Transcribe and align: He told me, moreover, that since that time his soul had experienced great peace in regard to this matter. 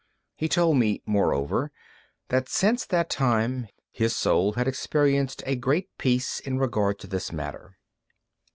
He 0.35 0.49
told 0.49 0.77
me, 0.79 1.03
moreover, 1.05 1.71
that 2.29 2.49
since 2.49 2.87
that 2.87 3.07
time 3.07 3.67
his 3.91 4.15
soul 4.15 4.53
had 4.53 4.67
experienced 4.67 5.43
great 5.59 5.95
peace 5.99 6.39
in 6.39 6.57
regard 6.57 6.97
to 7.01 7.05
this 7.07 7.31
matter. 7.31 7.77